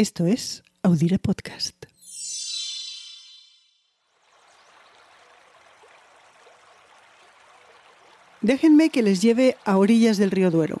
[0.00, 1.84] Esto es Audire Podcast.
[8.40, 10.80] Déjenme que les lleve a orillas del río Duero.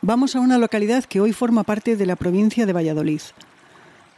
[0.00, 3.22] Vamos a una localidad que hoy forma parte de la provincia de Valladolid.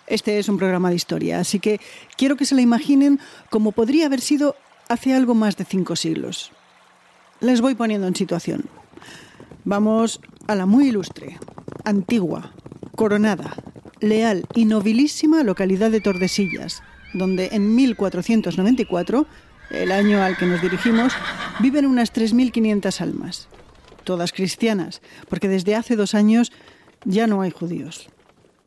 [0.07, 1.81] Este es un programa de historia, así que
[2.19, 4.57] quiero que se la imaginen como podría haber sido
[4.91, 6.53] hace algo más de cinco siglos.
[7.41, 8.67] Les voy poniendo en situación.
[9.65, 11.39] Vamos a la muy ilustre,
[11.87, 12.53] antigua,
[12.95, 13.57] coronada,
[14.09, 19.27] leal y nobilísima localidad de Tordesillas, donde en 1494,
[19.71, 21.15] el año al que nos dirigimos,
[21.61, 23.49] viven unas 3.500 almas,
[24.05, 26.53] todas cristianas, porque desde hace dos años
[27.05, 28.09] ya no hay judíos.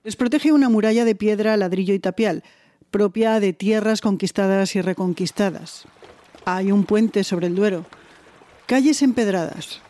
[0.04, 2.44] Les protege una muralla de piedra, ladrillo y tapial,
[2.92, 5.86] propia de tierras conquistadas y reconquistadas.
[6.46, 7.86] Hay un puente sobre el Duero,
[8.66, 9.82] calles empedradas,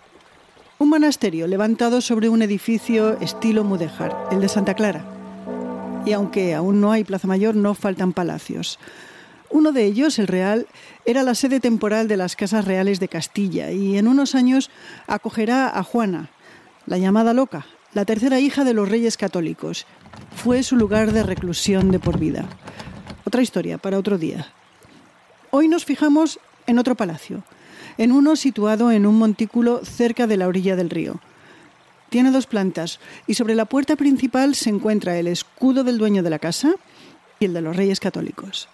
[0.80, 5.17] un monasterio levantado sobre un edificio estilo mudéjar, el de Santa Clara
[6.08, 8.80] y aunque aún no hay Plaza Mayor, no faltan palacios.
[9.50, 10.66] Uno de ellos, el Real,
[11.06, 14.72] era la sede temporal de las Casas Reales de Castilla y en unos años
[15.06, 16.30] acogerá a Juana,
[16.86, 19.86] la llamada loca, la tercera hija de los reyes católicos.
[20.34, 22.46] Fue su lugar de reclusión de por vida.
[23.26, 24.48] Otra historia para otro día.
[25.52, 27.44] Hoy nos fijamos en otro palacio,
[27.98, 31.20] en uno situado en un montículo cerca de la orilla del río.
[32.10, 36.30] Tiene dos plantas y sobre la puerta principal se encuentra el escudo del dueño de
[36.30, 36.76] la casa
[37.40, 38.70] y el de los Reyes Católicos.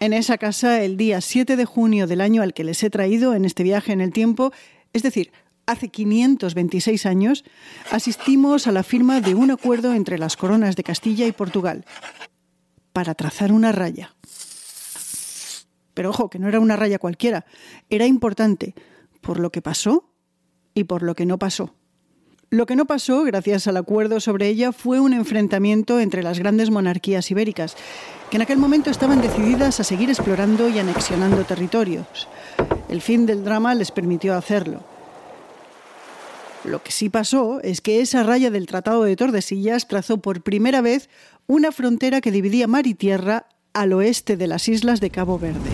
[0.00, 3.34] En esa casa, el día 7 de junio del año al que les he traído
[3.34, 4.52] en este viaje en el tiempo,
[4.92, 5.32] es decir,
[5.66, 7.44] hace 526 años,
[7.90, 11.86] asistimos a la firma de un acuerdo entre las coronas de Castilla y Portugal
[12.92, 14.14] para trazar una raya.
[15.94, 17.46] Pero ojo, que no era una raya cualquiera,
[17.88, 18.74] era importante
[19.20, 20.12] por lo que pasó
[20.74, 21.74] y por lo que no pasó.
[22.50, 26.70] Lo que no pasó, gracias al acuerdo sobre ella, fue un enfrentamiento entre las grandes
[26.70, 27.76] monarquías ibéricas,
[28.30, 32.28] que en aquel momento estaban decididas a seguir explorando y anexionando territorios.
[32.88, 34.84] El fin del drama les permitió hacerlo.
[36.64, 40.80] Lo que sí pasó es que esa raya del Tratado de Tordesillas trazó por primera
[40.80, 41.10] vez
[41.46, 45.70] una frontera que dividía mar y tierra al oeste de las islas de Cabo Verde.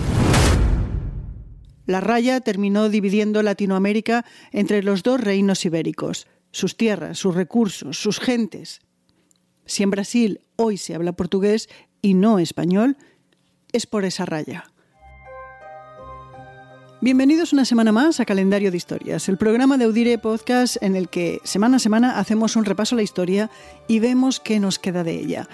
[1.86, 8.18] La raya terminó dividiendo Latinoamérica entre los dos reinos ibéricos, sus tierras, sus recursos, sus
[8.18, 8.80] gentes.
[9.66, 11.68] Si en Brasil hoy se habla portugués
[12.02, 12.96] y no español,
[13.72, 14.64] es por esa raya.
[17.02, 21.08] Bienvenidos una semana más a Calendario de Historias, el programa de Audire Podcast en el
[21.08, 23.50] que semana a semana hacemos un repaso a la historia
[23.88, 25.48] y vemos qué nos queda de ella.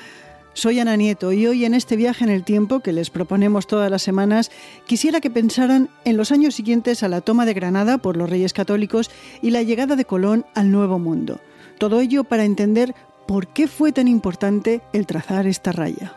[0.56, 3.91] Soy Ana Nieto y hoy en este viaje en el tiempo que les proponemos todas
[3.91, 4.50] las semanas,
[4.87, 8.55] quisiera que pensaran en los años siguientes a la toma de Granada por los Reyes
[8.55, 9.11] Católicos
[9.43, 11.41] y la llegada de Colón al Nuevo Mundo.
[11.77, 12.95] Todo ello para entender
[13.28, 16.16] por qué fue tan importante el trazar esta raya.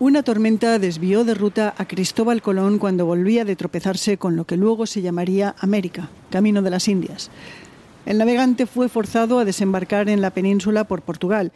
[0.00, 4.56] Una tormenta desvió de ruta a Cristóbal Colón cuando volvía de tropezarse con lo que
[4.56, 7.32] luego se llamaría América, camino de las Indias.
[8.06, 11.52] El navegante fue forzado a desembarcar en la península por Portugal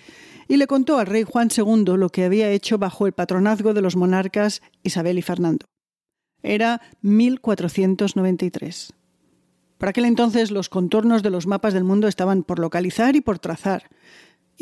[0.48, 3.82] y le contó al rey Juan II lo que había hecho bajo el patronazgo de
[3.82, 5.66] los monarcas Isabel y Fernando.
[6.42, 8.92] Era 1493.
[9.78, 13.38] Para aquel entonces los contornos de los mapas del mundo estaban por localizar y por
[13.38, 13.84] trazar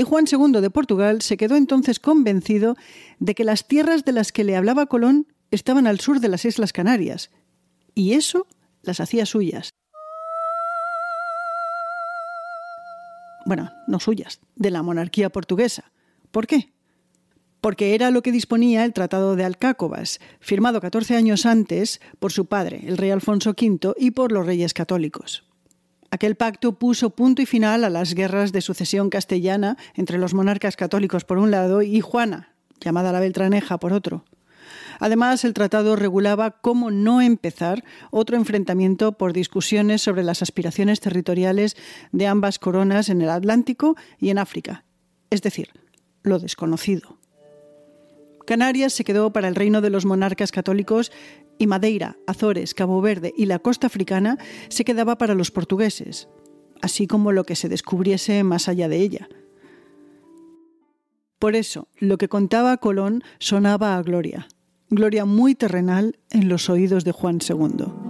[0.01, 2.75] y Juan II de Portugal se quedó entonces convencido
[3.19, 6.47] de que las tierras de las que le hablaba Colón estaban al sur de las
[6.47, 7.31] Islas Canarias,
[7.95, 8.47] y eso
[8.81, 9.75] las hacía suyas.
[13.45, 15.93] Bueno, no suyas, de la monarquía portuguesa.
[16.31, 16.73] ¿Por qué?
[17.61, 22.47] Porque era lo que disponía el Tratado de Alcácobas, firmado 14 años antes por su
[22.47, 25.50] padre, el rey Alfonso V, y por los reyes católicos.
[26.13, 30.75] Aquel pacto puso punto y final a las guerras de sucesión castellana entre los monarcas
[30.75, 34.25] católicos por un lado y Juana, llamada la Beltraneja, por otro.
[34.99, 41.77] Además, el tratado regulaba cómo no empezar otro enfrentamiento por discusiones sobre las aspiraciones territoriales
[42.11, 44.85] de ambas coronas en el Atlántico y en África,
[45.31, 45.71] es decir,
[46.23, 47.20] lo desconocido.
[48.47, 51.13] Canarias se quedó para el reino de los monarcas católicos
[51.59, 54.39] y Madeira, Azores, Cabo Verde y la costa africana
[54.69, 56.29] se quedaba para los portugueses,
[56.83, 59.29] así como lo que se descubriese más allá de ella.
[61.39, 64.49] Por eso, lo que contaba Colón sonaba a gloria,
[64.91, 68.10] gloria muy terrenal en los oídos de Juan II.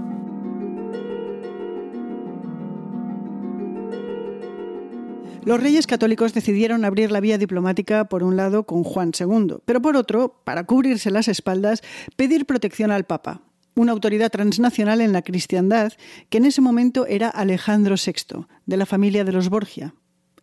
[5.45, 9.81] Los reyes católicos decidieron abrir la vía diplomática por un lado con Juan II, pero
[9.81, 11.83] por otro, para cubrirse las espaldas,
[12.17, 13.41] pedir protección al Papa,
[13.75, 15.95] una autoridad transnacional en la cristiandad
[16.29, 19.95] que en ese momento era Alejandro VI, de la familia de los Borgia,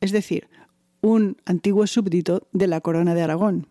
[0.01, 0.49] es decir,
[1.01, 3.67] un antiguo súbdito de la corona de Aragón.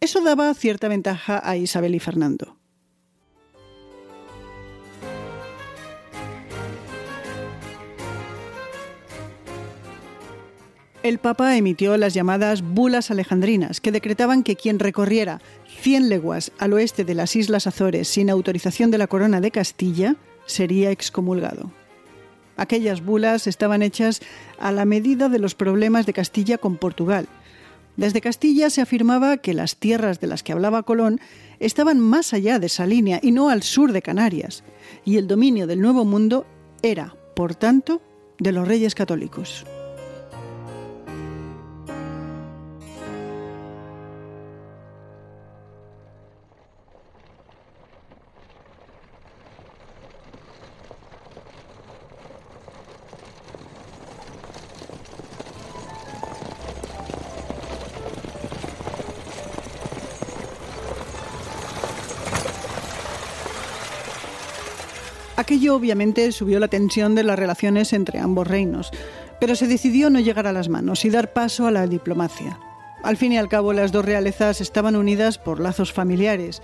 [0.00, 2.57] Eso daba cierta ventaja a Isabel y Fernando.
[11.08, 15.40] El Papa emitió las llamadas bulas alejandrinas, que decretaban que quien recorriera
[15.80, 20.16] 100 leguas al oeste de las Islas Azores sin autorización de la Corona de Castilla
[20.44, 21.72] sería excomulgado.
[22.58, 24.20] Aquellas bulas estaban hechas
[24.60, 27.26] a la medida de los problemas de Castilla con Portugal.
[27.96, 31.22] Desde Castilla se afirmaba que las tierras de las que hablaba Colón
[31.58, 34.62] estaban más allá de esa línea y no al sur de Canarias,
[35.06, 36.44] y el dominio del Nuevo Mundo
[36.82, 38.02] era, por tanto,
[38.38, 39.64] de los reyes católicos.
[65.38, 68.90] Aquello obviamente subió la tensión de las relaciones entre ambos reinos,
[69.40, 72.58] pero se decidió no llegar a las manos y dar paso a la diplomacia.
[73.04, 76.60] Al fin y al cabo, las dos realezas estaban unidas por lazos familiares,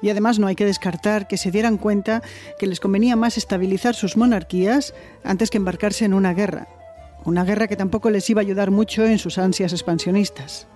[0.00, 2.22] y además no hay que descartar que se dieran cuenta
[2.60, 6.68] que les convenía más estabilizar sus monarquías antes que embarcarse en una guerra,
[7.24, 10.68] una guerra que tampoco les iba a ayudar mucho en sus ansias expansionistas.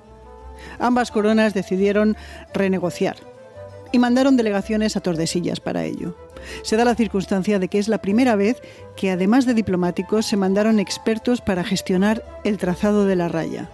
[0.80, 2.16] Ambas coronas decidieron
[2.52, 3.18] renegociar
[3.92, 6.25] y mandaron delegaciones a Tordesillas para ello.
[6.62, 8.60] Se da la circunstancia de que es la primera vez
[8.96, 13.70] que, además de diplomáticos, se mandaron expertos para gestionar el trazado de la raya.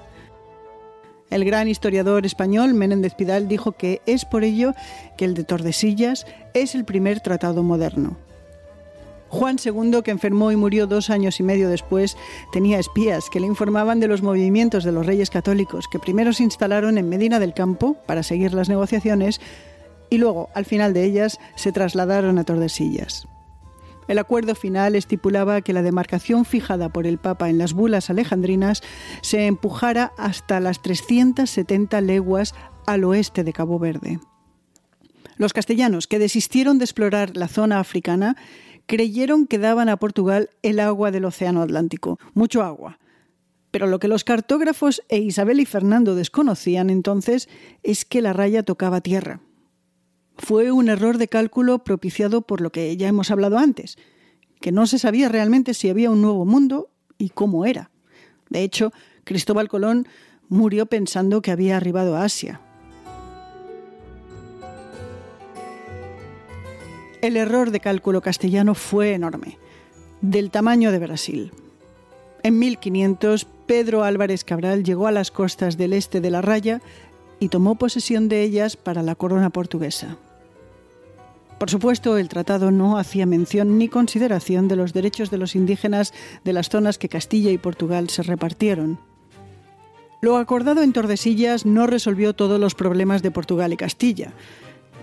[1.30, 4.74] El gran historiador español Menéndez Pidal dijo que es por ello
[5.16, 8.18] que el de Tordesillas es el primer tratado moderno.
[9.32, 12.18] Juan II, que enfermó y murió dos años y medio después,
[12.52, 16.42] tenía espías que le informaban de los movimientos de los reyes católicos, que primero se
[16.42, 19.40] instalaron en Medina del Campo para seguir las negociaciones
[20.12, 23.26] y luego, al final de ellas, se trasladaron a Tordesillas.
[24.08, 28.82] El acuerdo final estipulaba que la demarcación fijada por el Papa en las bulas alejandrinas
[29.22, 32.54] se empujara hasta las 370 leguas
[32.86, 34.20] al oeste de Cabo Verde.
[35.38, 38.36] Los castellanos, que desistieron de explorar la zona africana,
[38.84, 42.98] creyeron que daban a Portugal el agua del Océano Atlántico, mucho agua.
[43.70, 47.48] Pero lo que los cartógrafos e Isabel y Fernando desconocían entonces
[47.82, 49.40] es que la raya tocaba tierra
[50.42, 53.96] fue un error de cálculo propiciado por lo que ya hemos hablado antes,
[54.60, 57.90] que no se sabía realmente si había un nuevo mundo y cómo era.
[58.50, 58.92] De hecho,
[59.22, 60.08] Cristóbal Colón
[60.48, 62.60] murió pensando que había arribado a Asia.
[67.20, 69.58] El error de cálculo castellano fue enorme,
[70.22, 71.52] del tamaño de Brasil.
[72.42, 76.82] En 1500, Pedro Álvarez Cabral llegó a las costas del este de la Raya
[77.38, 80.18] y tomó posesión de ellas para la corona portuguesa.
[81.62, 86.12] Por supuesto, el tratado no hacía mención ni consideración de los derechos de los indígenas
[86.42, 88.98] de las zonas que Castilla y Portugal se repartieron.
[90.20, 94.32] Lo acordado en Tordesillas no resolvió todos los problemas de Portugal y Castilla,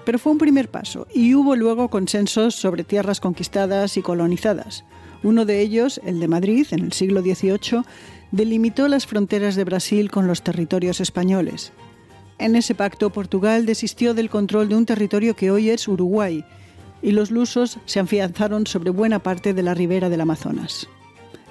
[0.03, 4.83] pero fue un primer paso y hubo luego consensos sobre tierras conquistadas y colonizadas.
[5.23, 7.83] Uno de ellos, el de Madrid, en el siglo XVIII,
[8.33, 11.71] delimitó las fronteras de Brasil con los territorios españoles.
[12.39, 16.45] En ese pacto, Portugal desistió del control de un territorio que hoy es Uruguay,
[17.01, 20.87] y los lusos se afianzaron sobre buena parte de la ribera del Amazonas.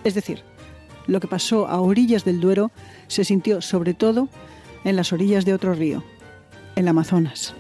[0.05, 0.43] Es decir,
[1.07, 2.71] lo que pasó a orillas del Duero
[3.07, 4.31] se sintió sobre todo
[4.85, 6.03] en las orillas de otro río,
[6.75, 7.55] el Amazonas.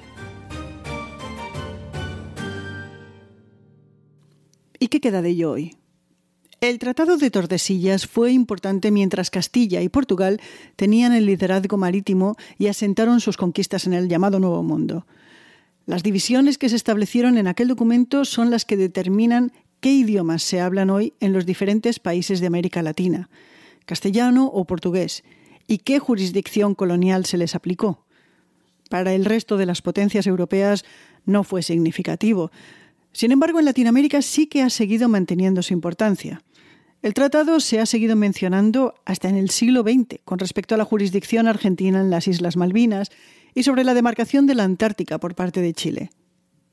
[4.78, 5.77] ¿Y qué queda de ello hoy?
[6.60, 10.40] El Tratado de Tordesillas fue importante mientras Castilla y Portugal
[10.74, 15.06] tenían el liderazgo marítimo y asentaron sus conquistas en el llamado Nuevo Mundo.
[15.86, 20.60] Las divisiones que se establecieron en aquel documento son las que determinan qué idiomas se
[20.60, 23.30] hablan hoy en los diferentes países de América Latina,
[23.84, 25.22] castellano o portugués,
[25.68, 28.04] y qué jurisdicción colonial se les aplicó.
[28.90, 30.84] Para el resto de las potencias europeas
[31.24, 32.50] no fue significativo.
[33.12, 36.42] Sin embargo, en Latinoamérica sí que ha seguido manteniendo su importancia.
[37.00, 40.84] El tratado se ha seguido mencionando hasta en el siglo XX con respecto a la
[40.84, 43.10] jurisdicción argentina en las Islas Malvinas
[43.54, 46.10] y sobre la demarcación de la Antártica por parte de Chile.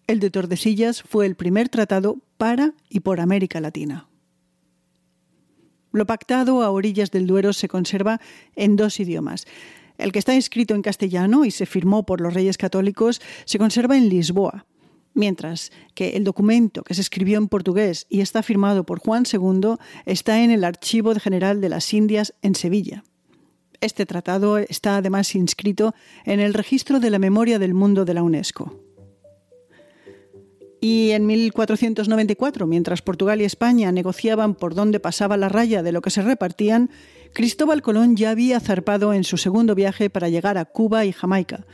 [0.08, 4.08] El de Tordesillas fue el primer tratado para y por América Latina.
[5.92, 8.20] Lo pactado a orillas del Duero se conserva
[8.56, 9.46] en dos idiomas.
[9.98, 13.96] El que está escrito en castellano y se firmó por los reyes católicos se conserva
[13.96, 14.66] en Lisboa,
[15.16, 19.78] mientras que el documento que se escribió en portugués y está firmado por Juan II
[20.06, 23.04] está en el Archivo General de las Indias en Sevilla.
[23.82, 25.96] Este tratado está además inscrito
[26.26, 28.80] en el Registro de la Memoria del Mundo de la UNESCO.
[30.82, 36.02] Y en 1494, mientras Portugal y España negociaban por dónde pasaba la raya de lo
[36.02, 36.92] que se repartían,
[37.34, 41.66] Cristóbal Colón ya había zarpado en su segundo viaje para llegar a Cuba y Jamaica,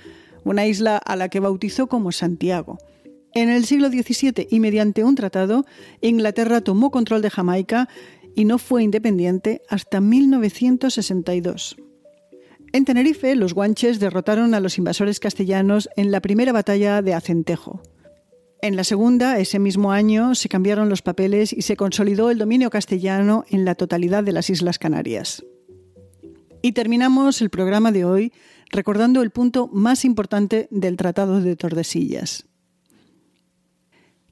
[0.43, 2.77] una isla a la que bautizó como Santiago.
[3.33, 5.65] En el siglo XVII y mediante un tratado,
[6.01, 7.87] Inglaterra tomó control de Jamaica
[8.35, 11.77] y no fue independiente hasta 1962.
[12.73, 17.81] En Tenerife, los guanches derrotaron a los invasores castellanos en la primera batalla de Acentejo.
[18.61, 22.69] En la segunda, ese mismo año, se cambiaron los papeles y se consolidó el dominio
[22.69, 25.43] castellano en la totalidad de las Islas Canarias.
[26.61, 28.33] Y terminamos el programa de hoy
[28.69, 32.45] recordando el punto más importante del Tratado de Tordesillas.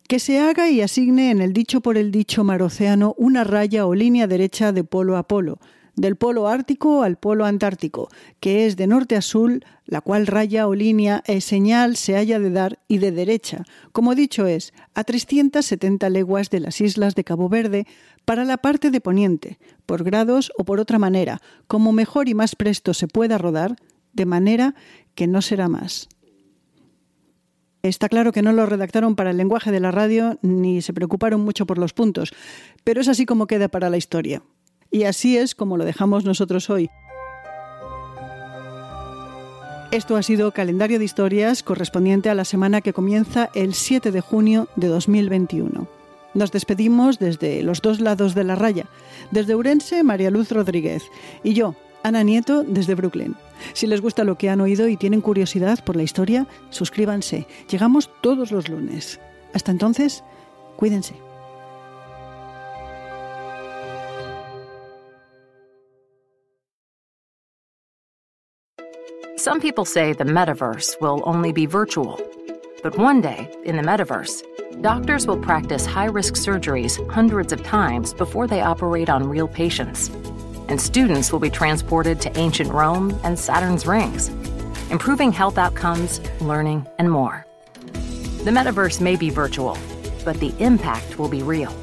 [0.10, 3.86] Que se haga y asigne en el dicho por el dicho mar océano una raya
[3.86, 5.60] o línea derecha de polo a polo,
[5.96, 10.68] del polo ártico al polo antártico, que es de norte a sur, la cual raya
[10.68, 15.04] o línea es señal se haya de dar y de derecha, como dicho es, a
[15.04, 17.86] 370 leguas de las islas de Cabo Verde
[18.26, 22.56] para la parte de poniente, por grados o por otra manera, como mejor y más
[22.56, 23.76] presto se pueda rodar,
[24.14, 24.74] de manera
[25.14, 26.10] que no será más.
[27.82, 31.42] Está claro que no lo redactaron para el lenguaje de la radio ni se preocuparon
[31.42, 32.34] mucho por los puntos,
[32.84, 34.42] pero es así como queda para la historia.
[34.92, 36.90] Y así es como lo dejamos nosotros hoy.
[39.92, 44.22] Esto ha sido Calendario de Historias correspondiente a la semana que comienza el 7 de
[44.22, 45.88] junio de 2021.
[46.34, 48.86] Nos despedimos desde los dos lados de la raya,
[49.32, 51.04] desde Urense, María Luz Rodríguez,
[51.44, 53.36] y yo, Ana Nieto, desde Brooklyn.
[53.74, 57.48] Si les gusta lo que han oído y tienen curiosidad por la historia, suscríbanse.
[57.70, 59.20] Llegamos todos los lunes.
[59.54, 60.24] Hasta entonces,
[60.78, 61.16] cuídense.
[69.40, 72.20] Some people say the metaverse will only be virtual.
[72.84, 74.44] But one day, in the metaverse,
[74.82, 80.12] doctors will practice high risk surgeries hundreds of times before they operate on real patients.
[80.70, 84.30] And students will be transported to ancient Rome and Saturn's rings,
[84.90, 87.46] improving health outcomes, learning, and more.
[88.46, 89.78] The metaverse may be virtual,
[90.24, 91.74] but the impact will be real.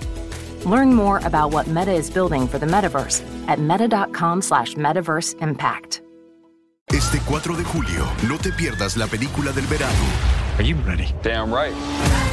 [0.64, 6.00] Learn more about what Meta is building for the metaverse at meta.com slash metaverse impact.
[6.88, 10.35] Este 4 de julio, no te pierdas la película del verano.
[10.58, 11.12] Are you ready?
[11.22, 11.74] Damn right.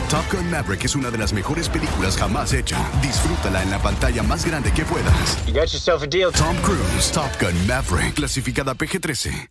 [0.10, 2.77] Top Gun Maverick es una de las mejores películas jamás hecha.
[3.01, 5.46] Disfrútala en la pantalla más grande que puedas.
[5.46, 6.32] You got yourself a deal.
[6.32, 9.50] Tom Cruise, Top Gun Maverick, clasificada PG-13.